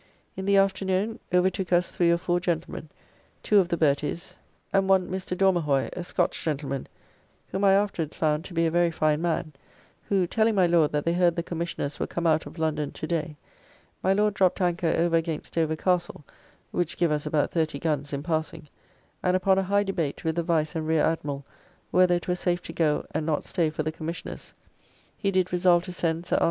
In 0.35 0.45
the 0.45 0.57
afternoon 0.57 1.19
overtook 1.31 1.71
us 1.71 1.91
three 1.91 2.09
or 2.09 2.17
four 2.17 2.39
gentlemen; 2.39 2.89
two 3.43 3.59
of 3.59 3.69
the 3.69 3.77
Berties, 3.77 4.33
and 4.73 4.89
one 4.89 5.07
Mr. 5.07 5.37
Dormerhoy, 5.37 5.89
a 5.93 6.03
Scotch 6.03 6.43
gentleman, 6.43 6.87
whom 7.49 7.63
I 7.63 7.73
afterwards 7.73 8.15
found 8.17 8.43
to 8.45 8.55
be 8.55 8.65
a 8.65 8.71
very 8.71 8.89
fine 8.89 9.21
man, 9.21 9.53
who, 10.05 10.25
telling 10.25 10.55
my 10.55 10.65
Lord 10.65 10.91
that 10.93 11.05
they 11.05 11.13
heard 11.13 11.35
the 11.35 11.43
Commissioners 11.43 11.99
were 11.99 12.07
come 12.07 12.25
out 12.25 12.47
of 12.47 12.57
London 12.57 12.89
to 12.93 13.05
day, 13.05 13.35
my 14.01 14.11
Lord 14.11 14.33
dropt 14.33 14.59
anchor 14.59 14.91
over 14.97 15.17
against 15.17 15.53
Dover 15.53 15.75
Castle 15.75 16.23
(which 16.71 16.97
give 16.97 17.11
us 17.11 17.27
about 17.27 17.51
thirty 17.51 17.77
guns 17.77 18.11
in 18.11 18.23
passing), 18.23 18.69
and 19.21 19.37
upon 19.37 19.59
a 19.59 19.63
high 19.69 19.83
debate 19.83 20.23
with 20.23 20.33
the 20.35 20.41
Vice 20.41 20.73
and 20.75 20.87
Rear 20.87 21.03
Admiral 21.03 21.45
whether 21.91 22.15
it 22.15 22.27
were 22.27 22.33
safe 22.33 22.63
to 22.63 22.73
go 22.73 23.05
and 23.11 23.23
not 23.23 23.45
stay 23.45 23.69
for 23.69 23.83
the 23.83 23.91
Commissioners, 23.91 24.55
he 25.15 25.29
did 25.29 25.53
resolve 25.53 25.83
to 25.83 25.91
send 25.91 26.25
Sir 26.25 26.37
R. 26.37 26.39